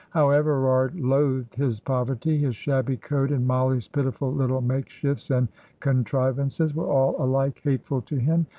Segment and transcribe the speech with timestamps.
[0.09, 2.39] How Everard loathed his poverty!
[2.39, 5.47] His shabby coat, and Mollie's pitiful little makeshifts and
[5.79, 8.47] contrivances, were all alike hateful to him.